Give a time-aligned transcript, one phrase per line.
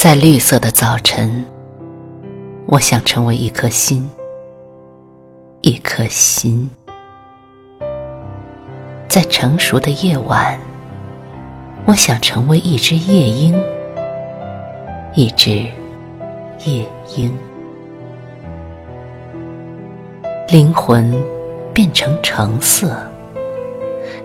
[0.00, 1.44] 在绿色的早晨，
[2.66, 4.08] 我想成为一颗心，
[5.60, 6.70] 一颗心。
[9.08, 10.56] 在成熟的夜晚，
[11.84, 13.60] 我想成为一只夜莺，
[15.16, 15.66] 一只
[16.64, 17.36] 夜莺。
[20.46, 21.12] 灵魂
[21.74, 22.96] 变成橙色，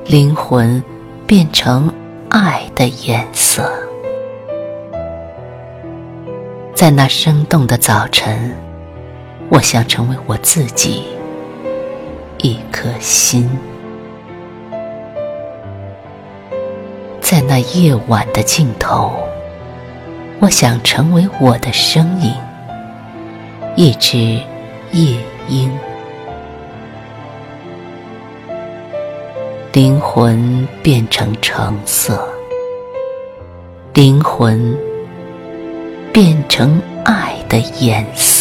[0.06, 0.84] 灵魂
[1.26, 1.92] 变成
[2.30, 3.74] 爱的颜色。
[6.84, 8.54] 在那生动的早晨，
[9.48, 11.06] 我想成为我自己，
[12.40, 13.50] 一颗心。
[17.22, 19.14] 在那夜晚的尽头，
[20.42, 22.34] 我想成为我的声音，
[23.78, 24.18] 一只
[24.92, 25.18] 夜
[25.48, 25.72] 莺。
[29.72, 32.28] 灵魂变成橙色，
[33.94, 34.78] 灵魂
[36.14, 38.33] 变成爱的颜色。